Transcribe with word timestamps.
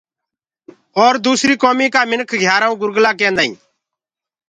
اور 1.01 1.13
دوسريٚ 1.25 1.59
ڪوميٚ 1.63 1.93
ڪآ 1.93 2.01
مِنک 2.09 2.29
گھيآرآئون 2.41 2.79
گرگلآ 2.81 3.11
ڪيندآئين۔ 3.19 3.53